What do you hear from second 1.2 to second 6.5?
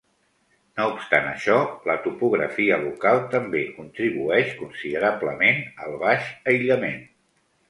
això, la topografia local també contribueix considerablement al baix